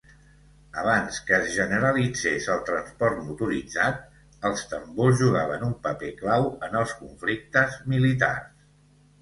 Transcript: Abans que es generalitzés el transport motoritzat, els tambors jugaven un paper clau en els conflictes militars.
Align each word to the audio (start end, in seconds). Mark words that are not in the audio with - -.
Abans 0.83 1.17
que 1.25 1.33
es 1.39 1.49
generalitzés 1.57 2.47
el 2.53 2.63
transport 2.69 3.21
motoritzat, 3.27 4.01
els 4.51 4.65
tambors 4.73 5.21
jugaven 5.23 5.69
un 5.69 5.77
paper 5.87 6.11
clau 6.23 6.51
en 6.69 6.79
els 6.83 6.97
conflictes 7.03 7.77
militars. 7.95 8.51